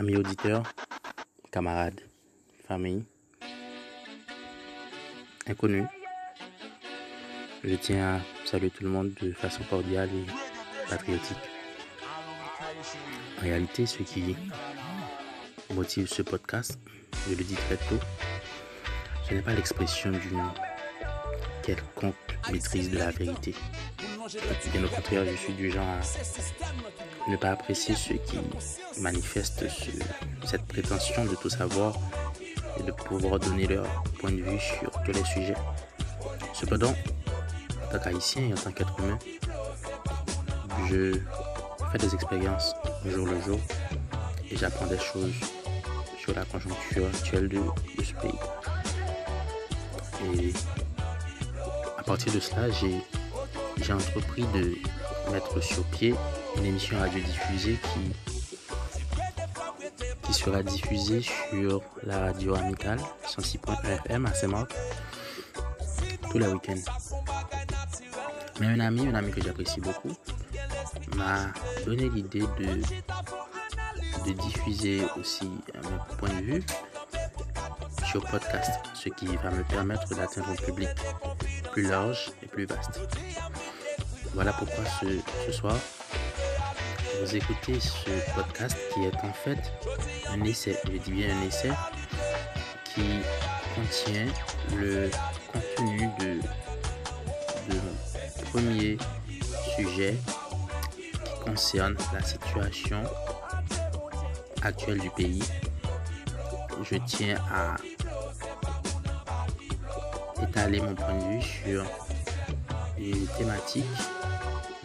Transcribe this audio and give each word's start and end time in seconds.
amis 0.00 0.16
auditeurs, 0.16 0.62
camarades, 1.52 2.00
famille, 2.66 3.04
inconnus. 5.46 5.84
Je 7.62 7.74
tiens 7.74 8.14
à 8.16 8.20
saluer 8.46 8.70
tout 8.70 8.82
le 8.82 8.88
monde 8.88 9.12
de 9.20 9.32
façon 9.32 9.62
cordiale 9.68 10.08
et 10.08 10.88
patriotique. 10.88 11.36
En 13.38 13.42
réalité, 13.42 13.84
ce 13.84 14.02
qui 14.02 14.34
motive 15.74 16.08
ce 16.08 16.22
podcast, 16.22 16.78
je 17.28 17.34
le 17.34 17.44
dis 17.44 17.56
très 17.56 17.76
tôt, 17.76 18.00
ce 19.28 19.34
n'est 19.34 19.42
pas 19.42 19.52
l'expression 19.52 20.12
d'une 20.12 20.42
quelconque 21.62 22.14
maîtrise 22.50 22.90
de 22.90 22.96
la 22.96 23.10
vérité. 23.10 23.54
Bien 24.72 24.84
au 24.84 24.88
contraire, 24.88 25.24
je 25.30 25.36
suis 25.36 25.52
du 25.52 25.70
genre 25.70 25.86
à 25.86 26.00
ne 27.28 27.36
pas 27.36 27.50
apprécier 27.50 27.94
ceux 27.94 28.16
qui 28.16 28.38
manifestent 29.00 29.64
cette 30.44 30.66
prétention 30.66 31.24
de 31.24 31.34
tout 31.34 31.50
savoir 31.50 31.94
et 32.78 32.82
de 32.82 32.92
pouvoir 32.92 33.38
donner 33.38 33.66
leur 33.66 33.86
point 34.18 34.30
de 34.30 34.42
vue 34.42 34.58
sur 34.58 34.90
tous 35.04 35.12
les 35.12 35.24
sujets. 35.24 35.56
Cependant, 36.54 36.94
en 37.84 37.92
tant 37.92 37.98
qu'haïtien 37.98 38.42
et 38.48 38.52
en 38.52 38.56
tant 38.56 38.72
qu'être 38.72 38.98
humain, 39.00 39.18
je 40.88 41.18
fais 41.92 41.98
des 41.98 42.14
expériences 42.14 42.74
jour 43.06 43.26
le 43.26 43.40
jour 43.42 43.60
et 44.50 44.56
j'apprends 44.56 44.86
des 44.86 44.98
choses 44.98 45.34
sur 46.18 46.34
la 46.34 46.44
conjoncture 46.44 47.06
actuelle 47.06 47.48
de, 47.48 47.60
ce 47.98 48.12
pays. 48.14 48.30
Et 50.34 50.52
à 51.98 52.02
partir 52.02 52.32
de 52.32 52.40
cela, 52.40 52.70
j'ai 52.70 53.92
entrepris 53.92 54.44
de 54.54 54.74
mettre 55.30 55.62
sur 55.62 55.84
pied 55.84 56.14
une 56.56 56.64
émission 56.64 56.98
radiodiffusée 56.98 57.78
qui, 57.82 58.12
qui 60.22 60.32
sera 60.32 60.62
diffusée 60.62 61.22
sur 61.22 61.82
la 62.02 62.18
radio 62.20 62.54
amicale 62.54 63.00
106.1 63.26 64.04
FM 64.06 64.26
à 64.26 64.34
Saint-Marc 64.34 64.72
tous 66.30 66.38
les 66.38 66.46
week-ends. 66.46 66.92
Mais 68.60 68.66
un 68.66 68.80
ami, 68.80 69.08
un 69.08 69.14
ami 69.14 69.30
que 69.30 69.42
j'apprécie 69.42 69.80
beaucoup, 69.80 70.12
m'a 71.16 71.52
donné 71.84 72.08
l'idée 72.08 72.44
de, 72.58 72.80
de 74.26 74.32
diffuser 74.32 75.02
aussi 75.18 75.46
mon 75.46 76.16
point 76.16 76.28
de 76.40 76.42
vue 76.42 76.64
sur 78.10 78.24
podcast, 78.26 78.70
ce 78.94 79.08
qui 79.08 79.26
va 79.36 79.50
me 79.50 79.62
permettre 79.64 80.08
d'atteindre 80.14 80.50
un 80.50 80.56
public 80.56 80.88
plus 81.72 81.88
large 81.88 82.32
et 82.42 82.46
plus 82.46 82.66
vaste. 82.66 83.00
Voilà 84.34 84.52
pourquoi 84.52 84.84
ce, 85.00 85.52
soir, 85.52 85.76
vous 87.20 87.36
écoutez 87.36 87.80
ce 87.80 88.10
podcast 88.34 88.76
qui 88.94 89.04
est 89.04 89.16
en 89.24 89.32
fait 89.32 89.58
un 90.28 90.42
essai, 90.44 90.76
je 90.86 90.98
dis 90.98 91.10
bien 91.10 91.36
un 91.36 91.42
essai, 91.42 91.70
qui 92.84 93.02
contient 93.74 94.26
le 94.76 95.10
contenu 95.52 96.08
de, 96.20 96.40
mon 97.74 98.50
premier 98.52 98.98
sujet 99.76 100.16
qui 101.24 101.44
concerne 101.44 101.96
la 102.12 102.22
situation 102.22 103.02
actuelle 104.62 105.00
du 105.00 105.10
pays. 105.10 105.42
Je 106.88 106.96
tiens 107.04 107.36
à 107.52 107.76
étaler 110.42 110.80
mon 110.80 110.94
point 110.94 111.14
de 111.14 111.24
vue 111.34 111.42
sur 111.42 111.84
une 112.98 113.26
thématique 113.26 113.84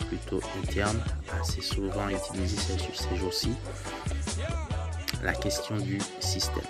plutôt 0.08 0.40
interne, 0.64 1.00
assez 1.42 1.62
souvent 1.62 2.08
utilisée 2.10 2.78
ces 2.94 3.16
jours-ci, 3.16 3.52
la 5.24 5.34
question 5.34 5.78
du 5.78 6.00
système. 6.20 6.64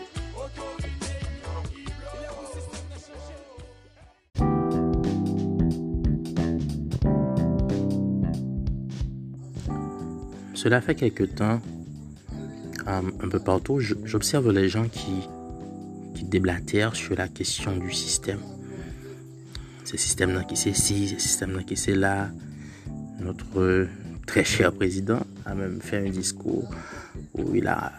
Cela 10.54 10.82
fait 10.82 10.96
quelque 10.96 11.24
temps, 11.24 11.62
euh, 12.88 13.02
un 13.22 13.30
peu 13.30 13.40
partout, 13.40 13.80
j'observe 13.80 14.52
les 14.52 14.68
gens 14.68 14.88
qui, 14.88 15.28
qui 16.16 16.24
déblatèrent 16.24 16.96
sur 16.96 17.16
la 17.16 17.28
question 17.28 17.78
du 17.78 17.92
système. 17.92 18.40
Ce 19.84 19.96
système-là 19.96 20.44
qui 20.44 20.58
c'est 20.58 20.74
ci, 20.74 21.08
ce 21.10 21.20
système-là 21.20 21.62
qui 21.62 21.78
c'est 21.78 21.94
là. 21.94 22.32
Notre 23.20 23.88
très 24.26 24.44
cher 24.44 24.72
président 24.72 25.20
a 25.46 25.56
même 25.56 25.82
fait 25.82 25.98
un 25.98 26.10
discours 26.10 26.70
où 27.34 27.56
il 27.56 27.68
a, 27.68 27.92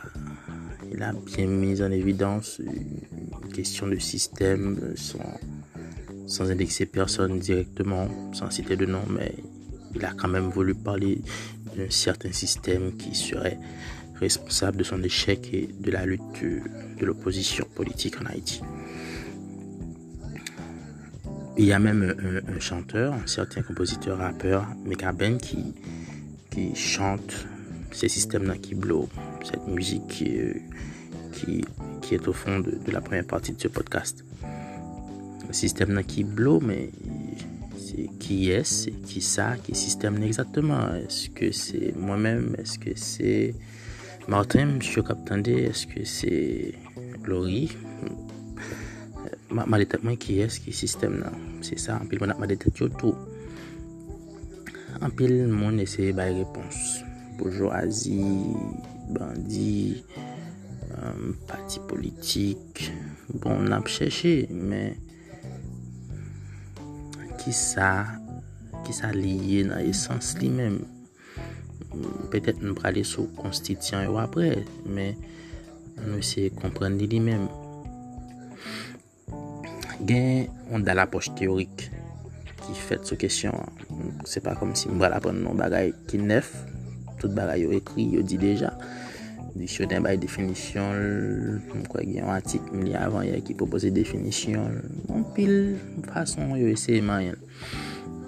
il 0.92 1.02
a 1.02 1.12
bien 1.12 1.46
mis 1.46 1.82
en 1.82 1.90
évidence 1.90 2.60
une 2.60 3.52
question 3.52 3.86
de 3.86 3.98
système 3.98 4.78
sans, 4.96 5.40
sans 6.26 6.50
indexer 6.50 6.86
personne 6.86 7.38
directement, 7.38 8.08
sans 8.32 8.50
citer 8.50 8.76
de 8.76 8.86
nom, 8.86 9.02
mais 9.08 9.34
il 9.94 10.04
a 10.04 10.12
quand 10.12 10.28
même 10.28 10.48
voulu 10.48 10.74
parler 10.74 11.22
d'un 11.76 11.90
certain 11.90 12.32
système 12.32 12.96
qui 12.96 13.14
serait 13.14 13.58
responsable 14.20 14.78
de 14.78 14.84
son 14.84 15.02
échec 15.02 15.48
et 15.52 15.68
de 15.78 15.90
la 15.90 16.06
lutte 16.06 16.42
de 16.42 17.06
l'opposition 17.06 17.66
politique 17.74 18.20
en 18.20 18.26
Haïti. 18.26 18.62
Il 21.58 21.64
y 21.64 21.72
a 21.72 21.78
même 21.78 22.42
un, 22.48 22.60
chanteur, 22.60 23.14
un 23.14 23.26
certain 23.26 23.62
compositeur 23.62 24.18
rappeur, 24.18 24.66
Ben, 25.14 25.38
qui, 25.38 25.74
qui 26.50 26.74
chante 26.74 27.46
ces 27.92 28.08
systèmes-là 28.08 28.56
cette 29.42 29.66
musique 29.66 30.06
qui, 30.06 31.64
qui, 32.02 32.14
est 32.14 32.28
au 32.28 32.34
fond 32.34 32.60
de, 32.60 32.78
la 32.92 33.00
première 33.00 33.26
partie 33.26 33.52
de 33.52 33.60
ce 33.60 33.68
podcast. 33.68 34.22
Le 35.46 35.52
système-là 35.52 36.02
qui 36.02 36.24
blow, 36.24 36.60
mais 36.60 36.90
c'est 37.78 38.10
qui 38.18 38.50
est, 38.50 38.64
c'est 38.64 38.90
qui 38.90 39.22
ça, 39.22 39.56
qui 39.56 39.74
système 39.74 40.22
exactement? 40.22 40.94
Est-ce 40.94 41.30
que 41.30 41.52
c'est 41.52 41.94
moi-même, 41.96 42.54
est-ce 42.58 42.78
que 42.78 42.90
c'est 42.96 43.54
Martin, 44.28 44.68
M. 44.68 44.78
Captandé, 45.06 45.52
est-ce 45.52 45.86
que 45.86 46.04
c'est 46.04 46.74
Glory? 47.22 47.70
ma 49.64 49.78
detet 49.80 50.04
mwen 50.04 50.18
ki 50.20 50.40
es 50.44 50.58
ki 50.60 50.74
sistem 50.76 51.16
nan. 51.22 51.36
Se 51.64 51.78
sa, 51.80 51.96
anpil 52.02 52.20
mwen 52.20 52.34
ap 52.34 52.42
ma 52.42 52.48
detet 52.50 52.76
yo 52.82 52.90
tou. 53.00 53.16
Anpil 55.00 55.46
mwen 55.52 55.80
eseye 55.84 56.12
bay 56.16 56.34
repons. 56.36 57.00
Bourgeoisie, 57.36 58.56
bandi, 59.16 60.02
um, 60.96 61.34
pati 61.48 61.80
politik. 61.88 62.84
Bon, 63.32 63.64
nan 63.64 63.78
ap 63.80 63.90
chèche, 63.92 64.46
men 64.52 64.96
ki 67.40 67.52
sa, 67.56 67.90
ki 68.86 68.94
sa 68.96 69.12
liye 69.16 69.66
nan 69.68 69.84
esans 69.84 70.34
li 70.40 70.50
men. 70.52 70.80
Petet 72.32 72.60
nou 72.60 72.76
prale 72.76 73.04
sou 73.08 73.30
konstityan 73.38 74.04
yo 74.08 74.18
apre, 74.20 74.64
men 74.84 75.16
nou 76.02 76.20
eseye 76.20 76.52
komprende 76.56 77.08
li 77.08 77.22
men. 77.24 77.48
gen 80.04 80.46
yon 80.70 80.84
dal 80.84 81.00
apos 81.04 81.30
teorik 81.38 81.88
ki 82.60 82.76
fet 82.88 83.06
sou 83.08 83.18
kesyon. 83.20 83.54
Se 84.28 84.42
pa 84.44 84.56
kom 84.58 84.74
si 84.76 84.90
mbra 84.92 85.12
la 85.14 85.22
pon 85.22 85.38
nou 85.38 85.56
bagay 85.56 85.92
ki 86.10 86.20
nef, 86.22 86.50
tout 87.20 87.32
bagay 87.32 87.64
yo 87.64 87.74
ekri, 87.76 88.08
yo 88.16 88.24
di 88.26 88.38
deja. 88.40 88.74
Diksyonen 89.56 90.04
bay 90.04 90.18
definisyon, 90.20 90.98
mkwa 91.80 92.02
gen 92.04 92.18
yon 92.20 92.32
atik 92.34 92.64
mli 92.74 92.92
avan 92.98 93.24
ya 93.24 93.38
ki 93.40 93.56
popose 93.56 93.88
definisyon, 93.94 94.82
mpil 95.08 95.54
bon, 95.78 96.10
fason 96.10 96.52
yo 96.60 96.68
ese 96.68 97.00
man 97.00 97.30
yon. 97.30 97.40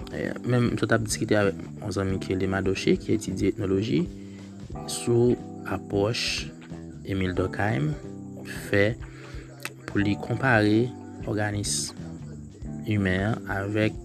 E, 0.09 0.31
Mem 0.49 0.71
sot 0.81 0.95
ap 0.95 1.03
diskite 1.05 1.37
avè 1.37 1.53
an 1.85 1.93
zan 1.93 2.09
Mikel 2.09 2.41
Demadoche 2.41 2.95
ki 2.97 3.13
etidye 3.13 3.53
etnologi 3.53 4.01
sou 4.89 5.35
apos 5.69 6.47
Emil 7.05 7.35
Dokheim 7.37 7.91
fè 8.69 8.95
pou 9.85 10.01
li 10.01 10.15
kompare 10.17 10.87
organisme 11.29 11.95
humen 12.89 13.37
avèk 13.53 13.95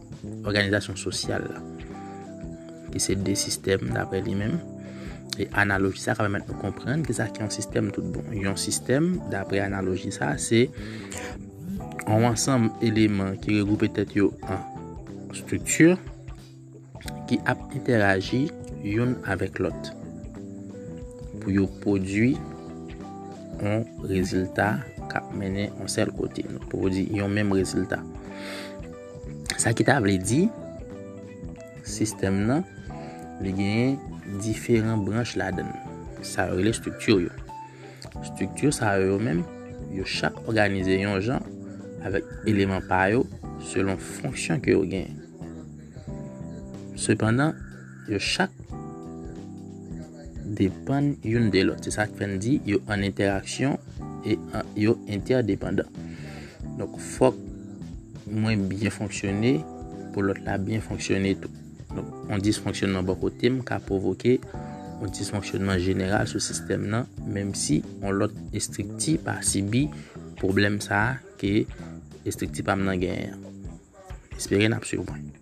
organizasyon 0.44 0.98
sosyal 1.00 1.48
la. 1.48 1.60
Ki 2.92 3.02
se 3.02 3.16
de 3.18 3.34
sistem 3.38 3.90
dapre 3.94 4.20
li 4.24 4.36
men. 4.38 4.58
E 5.40 5.48
analogi 5.58 5.98
sa 5.98 6.14
ka 6.14 6.26
pèmèt 6.26 6.46
nou 6.46 6.60
komprende 6.62 7.08
ki 7.08 7.16
sa 7.16 7.26
ki 7.32 7.42
yon 7.42 7.52
sistem 7.54 7.90
tout 7.94 8.06
bon. 8.14 8.28
Yon 8.36 8.58
sistem 8.60 9.14
dapre 9.32 9.62
analogi 9.64 10.12
sa 10.14 10.34
se 10.38 10.66
an 12.04 12.22
wansam 12.22 12.68
eleman 12.84 13.38
ki 13.42 13.58
regroupe 13.60 13.90
tèt 13.96 14.14
yo 14.14 14.30
an 14.46 14.62
struktur 15.34 15.96
ki 17.28 17.40
ap 17.50 17.60
interagi 17.74 18.46
yon 18.86 19.16
avèk 19.32 19.58
lot. 19.64 19.92
Pou 21.40 21.50
yo 21.52 21.66
prodwi 21.82 22.34
an 23.64 23.82
rezultat 24.06 24.93
kap 25.10 25.30
mene 25.36 25.68
an 25.80 25.90
sel 25.90 26.12
kote. 26.14 26.44
Pou 26.70 26.90
di 26.92 27.06
yon 27.14 27.32
menm 27.34 27.54
rezultat. 27.56 28.02
Sa 29.60 29.72
ki 29.76 29.86
ta 29.86 30.00
vle 30.02 30.16
di, 30.18 30.44
sistem 31.86 32.42
nan, 32.48 32.64
li 33.44 33.52
genye 33.54 33.94
diferent 34.42 35.04
branche 35.06 35.38
la 35.40 35.50
den. 35.54 35.70
Sa 36.24 36.48
yo 36.50 36.62
le 36.64 36.72
struktur 36.76 37.22
yo. 37.26 37.32
Struktur 38.24 38.72
sa 38.74 38.96
yo 39.00 39.18
menm, 39.22 39.44
yo 39.94 40.06
chak 40.08 40.36
organize 40.48 40.96
yon 40.98 41.20
jan 41.22 41.44
avèk 42.04 42.26
eleman 42.50 42.84
pa 42.88 43.06
yo 43.12 43.24
selon 43.64 44.00
fonksyon 44.00 44.60
ki 44.64 44.74
yo 44.74 44.82
genye. 44.88 45.14
Sependan, 47.00 47.56
yo 48.08 48.20
chak 48.22 48.52
depan 50.54 51.14
yon 51.26 51.50
de 51.50 51.64
lot. 51.66 51.82
Se 51.84 51.94
sa 51.94 52.06
kwen 52.10 52.38
di, 52.42 52.58
yo 52.68 52.80
an 52.88 53.04
interaksyon 53.06 53.78
e 54.24 54.38
yo 54.80 54.96
interdependant. 55.06 55.90
Donk 56.78 56.96
fok 56.98 57.36
mwen 58.30 58.66
byen 58.70 58.94
fonksyonne 58.94 59.58
pou 60.14 60.24
lot 60.26 60.40
la 60.46 60.56
byen 60.58 60.82
fonksyonne 60.84 61.36
tou. 61.42 61.52
Donk 61.94 62.30
on 62.32 62.42
disfonksyonman 62.42 63.06
bako 63.06 63.28
bon 63.28 63.38
tem 63.40 63.60
ka 63.66 63.78
provoke 63.84 64.38
on 65.02 65.12
disfonksyonman 65.12 65.82
general 65.82 66.28
sou 66.30 66.42
sistem 66.42 66.88
nan 66.90 67.08
menm 67.26 67.54
si 67.58 67.82
on 68.02 68.16
lot 68.18 68.34
estrikti 68.56 69.18
pa 69.22 69.40
si 69.46 69.62
bi 69.62 69.84
problem 70.40 70.80
sa 70.82 71.20
ke 71.40 71.64
estrikti 72.24 72.66
pa 72.66 72.78
mnen 72.78 73.00
genyen. 73.02 73.40
Espere 74.34 74.70
nap 74.72 74.88
sou 74.88 75.06
mwen. 75.06 75.33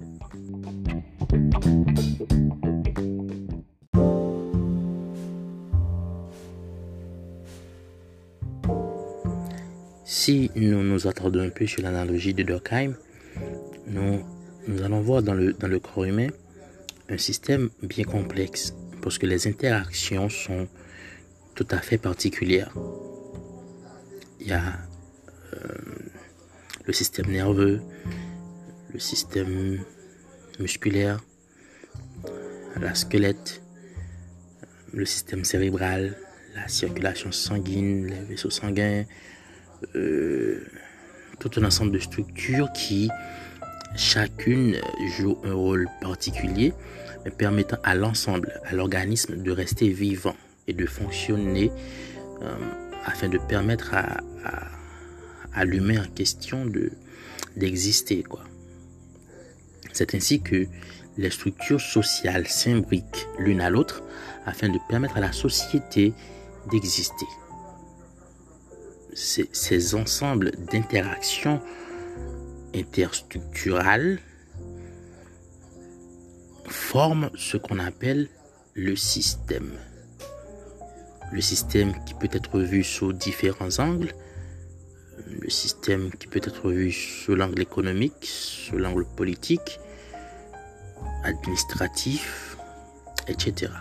Si 10.24 10.52
nous 10.54 10.84
nous 10.84 11.08
attardons 11.08 11.40
un 11.40 11.48
peu 11.48 11.66
sur 11.66 11.82
l'analogie 11.82 12.32
de 12.32 12.44
Durkheim, 12.44 12.94
nous, 13.88 14.24
nous 14.69 14.82
allons 14.82 15.00
voir 15.00 15.20
dans 15.20 15.34
le, 15.34 15.80
corps 15.80 16.04
humain 16.04 16.28
un 17.08 17.19
système 17.19 17.70
bien 17.82 18.04
complexe 18.04 18.72
parce 19.02 19.19
que 19.19 19.26
les 19.26 19.48
interactions 19.48 20.28
sont 20.28 20.69
tout 21.56 21.66
à 21.72 21.78
fait 21.78 21.98
particulières. 21.98 22.72
Il 24.38 24.46
y 24.46 24.52
a 24.52 24.62
euh, 25.54 25.58
le 26.84 26.92
système 26.92 27.26
nerveux, 27.26 27.82
le 28.92 29.00
système 29.00 29.80
musculaire, 30.60 31.18
la 32.80 32.94
squelette, 32.94 33.60
le 34.92 35.04
système 35.04 35.44
cérébral, 35.44 36.16
la 36.54 36.68
circulation 36.68 37.32
sanguine, 37.32 38.06
les 38.06 38.20
vaisseaux 38.20 38.50
sanguins, 38.50 39.04
tout 41.38 41.50
un 41.56 41.64
ensemble 41.64 41.93
de 41.93 41.99
structures 41.99 42.70
qui 42.73 43.11
chacune 43.96 44.76
joue 45.19 45.38
un 45.44 45.55
rôle 45.55 45.88
particulier, 46.00 46.73
permettant 47.37 47.79
à 47.82 47.94
l'ensemble, 47.94 48.61
à 48.64 48.75
l'organisme 48.75 49.37
de 49.43 49.50
rester 49.50 49.88
vivant 49.88 50.37
et 50.67 50.73
de 50.73 50.87
fonctionner 50.87 51.70
euh, 52.43 52.55
afin 53.05 53.29
de 53.29 53.38
permettre 53.38 53.94
à, 53.94 55.64
l'humain 55.64 56.02
en 56.02 56.08
question 56.08 56.64
de 56.64 56.90
d'exister 57.56 58.23
quoi. 58.23 58.43
C'est 59.93 60.14
ainsi 60.14 60.40
que 60.40 60.67
les 61.19 61.31
structures 61.31 61.81
sociales 61.81 62.46
s'imbriquent 62.46 63.26
l'une 63.38 63.61
à 63.61 63.69
l'autre 63.69 64.02
afin 64.46 64.70
de 64.70 64.78
permettre 64.88 65.19
à 65.19 65.20
la 65.20 65.32
société 65.32 66.14
d'exister. 66.70 67.26
Ces 69.14 69.94
ensembles 69.94 70.53
d'interactions 70.70 71.61
interstructurales 72.75 74.19
forment 76.67 77.31
ce 77.35 77.56
qu'on 77.56 77.79
appelle 77.79 78.29
le 78.75 78.97
système. 78.97 79.73
Le 81.31 81.41
système 81.41 81.93
qui 82.05 82.14
peut 82.14 82.29
être 82.32 82.59
vu 82.61 82.82
sous 82.82 83.12
différents 83.12 83.79
angles, 83.79 84.14
le 85.41 85.50
système 85.50 86.11
qui 86.12 86.26
peut 86.26 86.41
être 86.43 86.70
vu 86.70 86.93
sous 86.93 87.35
l'angle 87.35 87.61
économique, 87.61 88.25
sous 88.25 88.79
l'angle 88.79 89.05
politique, 89.05 89.79
administratif, 91.25 92.56
etc. 93.29 93.73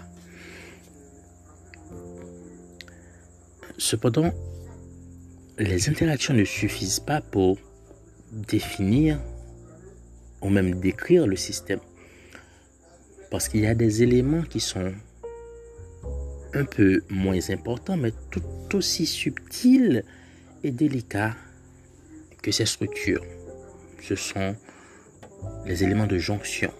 Cependant, 3.77 4.31
les 5.61 5.89
interactions 5.89 6.33
ne 6.33 6.43
suffisent 6.43 6.99
pas 6.99 7.21
pour 7.21 7.59
définir 8.31 9.19
ou 10.41 10.49
même 10.49 10.79
décrire 10.79 11.27
le 11.27 11.35
système. 11.35 11.79
Parce 13.29 13.47
qu'il 13.47 13.61
y 13.61 13.67
a 13.67 13.75
des 13.75 14.01
éléments 14.01 14.41
qui 14.41 14.59
sont 14.59 14.91
un 16.53 16.65
peu 16.65 17.03
moins 17.09 17.49
importants, 17.51 17.95
mais 17.95 18.11
tout 18.31 18.41
aussi 18.75 19.05
subtils 19.05 20.03
et 20.63 20.71
délicats 20.71 21.35
que 22.41 22.51
ces 22.51 22.65
structures. 22.65 23.23
Ce 24.01 24.15
sont 24.15 24.55
les 25.65 25.83
éléments 25.83 26.07
de 26.07 26.17
jonction. 26.17 26.73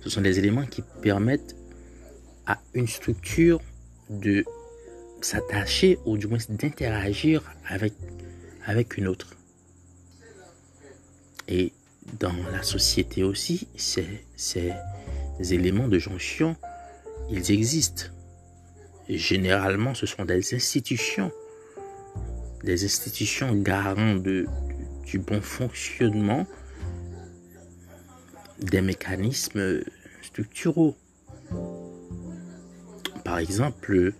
Ce 0.00 0.08
sont 0.08 0.22
des 0.22 0.38
éléments 0.38 0.64
qui 0.64 0.82
permettent 1.02 1.54
à 2.46 2.58
une 2.72 2.88
structure 2.88 3.60
de 4.08 4.42
s'attacher 5.20 5.98
ou 6.04 6.16
du 6.16 6.26
moins 6.26 6.38
d'interagir 6.48 7.42
avec, 7.66 7.94
avec 8.66 8.96
une 8.96 9.08
autre. 9.08 9.34
Et 11.48 11.72
dans 12.18 12.34
la 12.52 12.62
société 12.62 13.22
aussi, 13.22 13.68
ces, 13.76 14.06
éléments 15.40 15.88
de 15.88 15.98
jonction, 15.98 16.56
ils 17.30 17.50
existent. 17.50 18.06
généralement, 19.08 19.94
ce 19.94 20.06
sont 20.06 20.24
des 20.24 20.54
institutions, 20.54 21.32
des 22.64 22.84
institutions 22.84 23.54
garantes 23.54 24.22
de, 24.22 24.46
du 25.04 25.18
bon 25.18 25.40
fonctionnement 25.40 26.46
des 28.60 28.82
mécanismes 28.82 29.80
structuraux. 30.22 30.96
Par 33.24 33.38
exemple, 33.38 34.12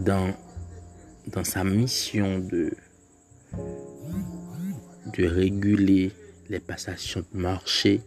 dans, 0.00 0.34
dans 1.26 1.44
sa 1.44 1.62
mission 1.62 2.38
de, 2.38 2.72
de 5.16 5.26
réguler 5.26 6.12
les 6.48 6.60
passations 6.60 7.24
de 7.32 7.38
marché, 7.38 8.00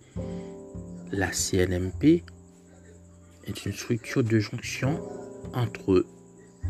la 1.11 1.31
CNMP 1.31 2.23
est 3.45 3.65
une 3.65 3.73
structure 3.73 4.23
de 4.23 4.39
jonction 4.39 4.99
entre 5.53 6.05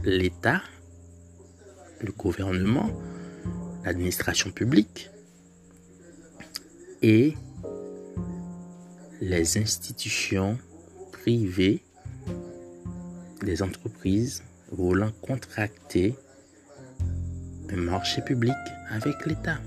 l'État, 0.03 0.61
le 2.01 2.11
gouvernement, 2.11 2.91
l'administration 3.85 4.51
publique 4.51 5.09
et 7.01 7.35
les 9.21 9.57
institutions 9.57 10.57
privées, 11.13 11.81
les 13.41 13.63
entreprises 13.63 14.43
voulant 14.77 15.11
contracter 15.21 16.15
un 17.71 17.77
marché 17.77 18.21
public 18.21 18.55
avec 18.89 19.25
l'État. 19.25 19.57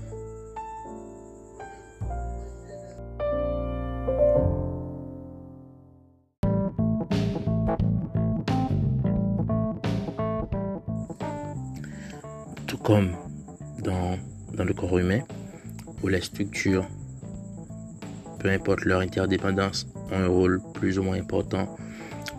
Tout 12.67 12.77
comme 12.77 13.11
dans, 13.83 14.17
dans 14.53 14.63
le 14.63 14.73
corps 14.73 14.99
humain, 14.99 15.21
où 16.03 16.09
les 16.09 16.21
structures, 16.21 16.87
peu 18.39 18.49
importe 18.49 18.85
leur 18.85 18.99
interdépendance, 18.99 19.87
ont 20.11 20.15
un 20.15 20.27
rôle 20.27 20.61
plus 20.73 20.99
ou 20.99 21.03
moins 21.03 21.17
important 21.17 21.75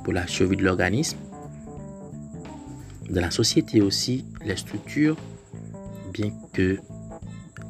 pour 0.05 0.13
la 0.13 0.27
survie 0.27 0.57
de 0.57 0.65
l'organisme, 0.65 1.19
dans 3.11 3.21
la 3.21 3.31
société 3.31 3.81
aussi, 3.81 4.25
les 4.45 4.57
structures, 4.57 5.17
bien 6.13 6.31
que 6.53 6.79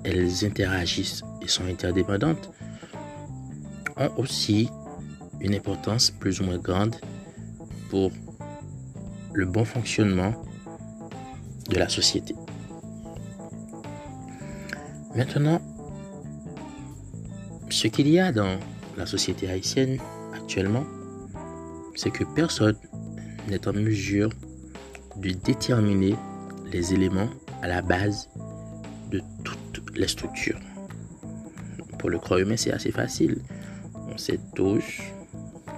elles 0.04 0.44
interagissent 0.44 1.22
et 1.42 1.48
sont 1.48 1.64
interdépendantes, 1.64 2.50
ont 3.96 4.10
aussi 4.16 4.68
une 5.40 5.54
importance 5.54 6.10
plus 6.10 6.40
ou 6.40 6.44
moins 6.44 6.58
grande 6.58 6.96
pour 7.90 8.10
le 9.32 9.46
bon 9.46 9.64
fonctionnement 9.64 10.34
de 11.68 11.76
la 11.76 11.88
société. 11.88 12.34
Maintenant, 15.14 15.60
ce 17.70 17.88
qu'il 17.88 18.08
y 18.08 18.18
a 18.18 18.32
dans 18.32 18.58
la 18.96 19.06
société 19.06 19.48
haïtienne 19.48 19.98
actuellement, 20.34 20.84
c'est 21.94 22.10
que 22.10 22.24
personne 22.24 22.76
n'est 23.48 23.66
en 23.68 23.72
mesure 23.72 24.30
de 25.20 25.30
déterminer 25.30 26.14
les 26.72 26.94
éléments 26.94 27.28
à 27.62 27.68
la 27.68 27.82
base 27.82 28.28
de 29.10 29.20
toutes 29.44 29.96
les 29.96 30.08
structures. 30.08 30.60
Pour 31.98 32.10
le 32.10 32.18
corps 32.18 32.38
humain, 32.38 32.56
c'est 32.56 32.72
assez 32.72 32.92
facile. 32.92 33.38
On 34.12 34.16
sait 34.16 34.38
tous 34.54 34.84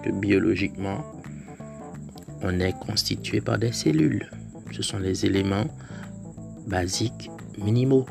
que 0.04 0.10
biologiquement, 0.10 1.04
on 2.42 2.60
est 2.60 2.78
constitué 2.78 3.40
par 3.40 3.58
des 3.58 3.72
cellules. 3.72 4.30
Ce 4.72 4.82
sont 4.82 4.98
les 4.98 5.24
éléments 5.26 5.66
basiques 6.66 7.30
minimaux. 7.58 8.06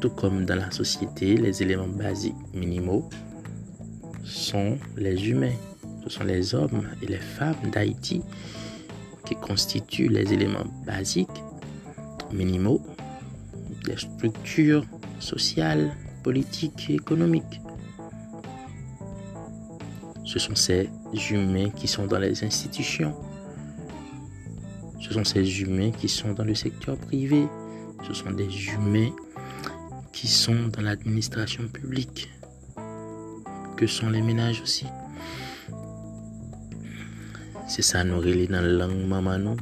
Tout 0.00 0.10
comme 0.10 0.44
dans 0.44 0.56
la 0.56 0.70
société, 0.70 1.36
les 1.36 1.62
éléments 1.62 1.88
basiques 1.88 2.34
minimaux 2.54 3.08
sont 4.24 4.78
les 4.96 5.28
humains. 5.28 5.56
Ce 6.06 6.12
sont 6.12 6.24
les 6.24 6.54
hommes 6.54 6.88
et 7.02 7.06
les 7.06 7.18
femmes 7.18 7.68
d'Haïti 7.72 8.22
qui 9.24 9.34
constituent 9.34 10.08
les 10.08 10.32
éléments 10.32 10.66
basiques 10.86 11.42
minimaux 12.32 12.80
des 13.84 13.96
structures 13.96 14.84
sociales, 15.18 15.96
politiques 16.22 16.90
et 16.90 16.94
économiques. 16.94 17.60
Ce 20.24 20.38
sont 20.38 20.54
ces 20.54 20.88
humains 21.30 21.70
qui 21.70 21.88
sont 21.88 22.06
dans 22.06 22.20
les 22.20 22.44
institutions. 22.44 23.12
Ce 25.00 25.12
sont 25.12 25.24
ces 25.24 25.60
humains 25.60 25.90
qui 25.90 26.08
sont 26.08 26.34
dans 26.34 26.44
le 26.44 26.54
secteur 26.54 26.96
privé. 26.98 27.48
Ce 28.06 28.14
sont 28.14 28.30
des 28.30 28.68
humains 28.68 29.10
qui 30.12 30.28
sont 30.28 30.68
dans 30.68 30.82
l'administration 30.82 31.66
publique. 31.66 32.28
Que 33.76 33.88
sont 33.88 34.08
les 34.08 34.22
ménages 34.22 34.60
aussi? 34.60 34.86
Se 37.66 37.82
sa 37.82 38.04
nou 38.06 38.22
rele 38.22 38.46
nan 38.52 38.66
lang 38.78 38.94
maman 39.10 39.46
nou, 39.48 39.56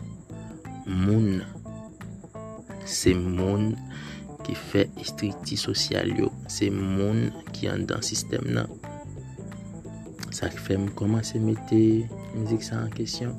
moun. 0.84 1.40
Se 2.84 3.14
moun 3.16 3.72
ki 4.44 4.52
fe 4.58 4.84
estrikti 5.00 5.56
sosyal 5.56 6.12
yo. 6.12 6.28
Se 6.52 6.68
moun 6.68 7.30
ki 7.56 7.70
an 7.72 7.86
dan 7.88 8.04
sistem 8.04 8.44
nan. 8.52 8.68
Sa 10.34 10.50
ki 10.52 10.60
fe 10.60 10.76
m 10.76 10.90
koman 10.98 11.24
se 11.24 11.40
mette 11.40 11.80
mizik 12.34 12.66
sa 12.66 12.82
an 12.84 12.92
kesyon. 12.92 13.32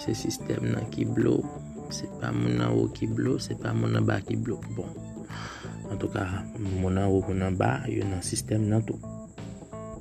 Se 0.00 0.16
sistem 0.16 0.70
nan 0.72 0.88
ki 0.94 1.04
blou. 1.12 1.44
Se 1.90 2.06
pa 2.20 2.30
moun 2.30 2.62
an 2.62 2.72
ou 2.72 2.88
ki 2.94 3.08
blou, 3.10 3.42
se 3.42 3.56
pa 3.58 3.74
moun 3.74 3.98
an 3.98 4.06
ba 4.06 4.20
ki 4.22 4.38
blou. 4.38 4.62
Bon, 4.76 4.86
an 5.90 5.98
tou 5.98 6.08
ka 6.14 6.24
moun 6.56 7.00
an 7.02 7.10
ou 7.10 7.24
moun 7.26 7.42
an 7.42 7.58
ba, 7.58 7.80
yo 7.90 8.06
nan 8.06 8.22
sistem 8.22 8.68
nan 8.70 8.84
tou. 8.86 8.96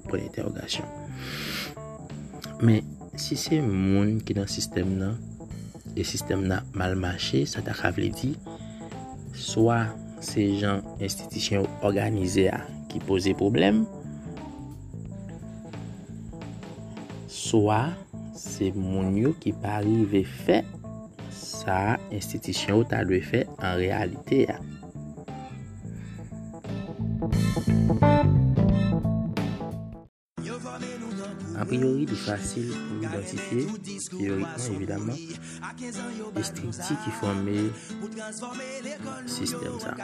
Pon 0.05 0.21
interrogasyon. 0.21 0.85
Men, 2.61 2.85
si 3.19 3.35
se 3.35 3.59
moun 3.61 4.19
ki 4.23 4.35
nan 4.37 4.47
sistem 4.47 4.95
nan, 4.99 5.17
e 5.99 6.05
sistem 6.07 6.45
nan 6.47 6.65
malmache, 6.77 7.43
sa 7.49 7.61
ta 7.65 7.75
ka 7.75 7.91
vle 7.95 8.09
di, 8.15 8.31
swa 9.35 9.89
se 10.23 10.45
jan 10.59 10.83
institisyen 11.03 11.63
ou 11.63 11.87
organize 11.89 12.47
a 12.51 12.63
ki 12.91 13.03
pose 13.07 13.35
problem, 13.39 13.83
swa 17.27 17.81
se 18.39 18.71
moun 18.75 19.17
yo 19.19 19.35
ki 19.43 19.53
pa 19.59 19.81
rive 19.85 20.23
fe, 20.45 20.63
sa 21.29 21.99
institisyen 22.15 22.79
ou 22.79 22.87
ta 22.87 23.03
dwe 23.07 23.19
fe 23.25 23.43
an 23.59 23.75
realite 23.83 24.45
a. 24.55 24.59
A 31.59 31.65
priori, 31.67 32.05
li 32.07 32.15
fasil 32.15 32.69
pou 32.71 33.01
identifiye, 33.03 33.65
teorikman 34.13 34.75
evidaman, 34.75 35.17
estripti 36.39 36.95
ki 37.03 37.11
fome 37.19 37.55
sistem 39.27 39.75
sa. 39.83 39.97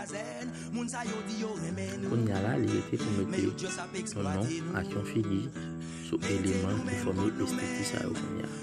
Kon 2.10 2.28
yala, 2.28 2.58
li 2.60 2.76
ete 2.82 3.00
pou 3.00 3.16
mette 3.22 3.40
yon 3.46 3.56
nan 4.28 4.44
ak 4.82 4.92
yon 4.98 5.08
fili 5.14 5.42
sou 6.10 6.20
eleman 6.36 6.84
ki 6.92 7.02
fome 7.08 7.32
estripti 7.32 7.90
sa 7.94 8.04
yo 8.04 8.12
kon 8.20 8.40
yala. 8.44 8.54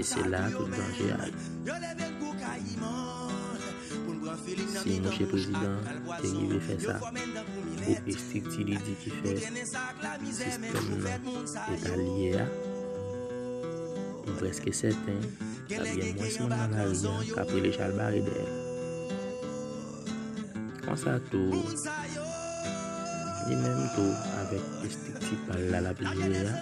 E 0.00 0.10
se 0.14 0.24
la 0.32 0.46
pou 0.56 0.72
danje 0.72 1.12
a. 1.20 2.05
Si 4.46 5.00
monshe 5.00 5.26
prezident 5.26 5.78
te 6.20 6.28
rive 6.30 6.58
fè 6.62 6.76
sa, 6.78 6.94
ou 7.02 7.96
estrikti 8.12 8.62
li 8.68 8.76
di 8.86 8.94
ki 9.00 9.10
fè 9.16 9.32
sistem 9.40 10.66
nan 10.70 10.92
etan 11.74 11.98
liye 11.98 12.44
a, 12.44 12.46
ou 14.22 14.36
preske 14.38 14.70
seten, 14.70 15.18
sa 15.72 15.82
gen 15.88 16.14
mwens 16.20 16.38
moun 16.44 16.54
nan 16.54 16.76
la 16.76 16.84
riyan 16.92 17.32
kapre 17.34 17.64
le 17.64 17.72
chalbare 17.74 18.20
de. 18.28 18.36
El. 18.44 18.52
Kon 20.84 21.02
sa 21.02 21.16
tou, 21.32 21.50
li 23.50 23.58
menm 23.64 23.82
tou 23.96 24.14
avèk 24.44 24.86
estrikti 24.86 25.34
pal 25.48 25.66
la 25.74 25.82
la 25.88 25.96
pliye 25.98 26.44
a, 26.44 26.54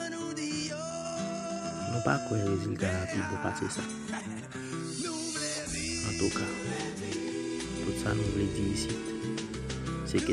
nou 1.90 2.00
pa 2.08 2.16
kwen 2.30 2.48
rezultat 2.48 2.96
api 3.04 3.20
pou 3.28 3.44
pase 3.44 3.68
sa. 3.76 3.84
En 6.04 6.16
tou 6.16 6.32
ka, 6.32 6.48
tout 8.04 8.10
ça 8.10 8.14
nous 8.14 8.22
voulons 8.22 8.44
dire 8.54 8.72
ici, 8.74 8.88
c'est 10.06 10.24